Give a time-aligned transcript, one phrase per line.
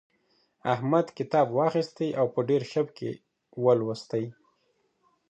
[0.73, 3.13] احمد کتاب واخیستی او په ډېر شوق یې
[3.63, 4.25] ولوستی.